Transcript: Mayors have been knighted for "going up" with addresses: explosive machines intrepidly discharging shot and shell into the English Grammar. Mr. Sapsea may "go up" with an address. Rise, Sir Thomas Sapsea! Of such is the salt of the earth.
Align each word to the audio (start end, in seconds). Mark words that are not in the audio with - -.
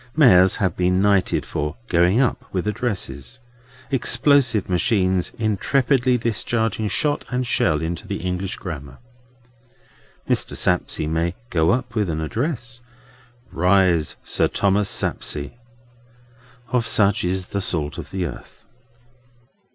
Mayors 0.15 0.55
have 0.55 0.75
been 0.75 0.99
knighted 0.99 1.45
for 1.45 1.75
"going 1.87 2.19
up" 2.19 2.43
with 2.51 2.65
addresses: 2.65 3.37
explosive 3.91 4.67
machines 4.67 5.31
intrepidly 5.37 6.17
discharging 6.17 6.87
shot 6.87 7.23
and 7.29 7.45
shell 7.45 7.83
into 7.83 8.07
the 8.07 8.15
English 8.15 8.57
Grammar. 8.57 8.97
Mr. 10.27 10.57
Sapsea 10.57 11.07
may 11.07 11.35
"go 11.51 11.69
up" 11.69 11.93
with 11.93 12.09
an 12.09 12.19
address. 12.19 12.81
Rise, 13.51 14.15
Sir 14.23 14.47
Thomas 14.47 14.89
Sapsea! 14.89 15.51
Of 16.69 16.87
such 16.87 17.23
is 17.23 17.49
the 17.53 17.61
salt 17.61 17.99
of 17.99 18.09
the 18.09 18.25
earth. 18.25 18.65